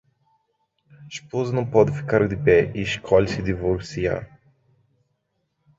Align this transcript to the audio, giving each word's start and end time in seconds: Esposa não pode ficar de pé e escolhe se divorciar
Esposa 1.07 1.53
não 1.53 1.63
pode 1.63 1.95
ficar 1.95 2.27
de 2.27 2.35
pé 2.35 2.71
e 2.75 2.81
escolhe 2.81 3.27
se 3.27 3.39
divorciar 3.43 4.27